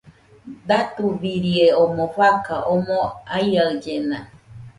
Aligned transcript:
Datubirie 0.69 1.67
omoi 1.83 2.11
fakan 2.15 2.59
omɨ 2.73 2.95
aiaɨllena. 3.35 4.17